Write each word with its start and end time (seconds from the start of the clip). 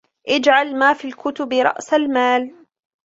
اجْعَلْ 0.27 0.75
مَا 0.79 0.93
فِي 0.93 1.07
الْكُتُبِ 1.07 1.53
رَأْسَ 1.53 1.93
الْمَالِ 1.93 2.53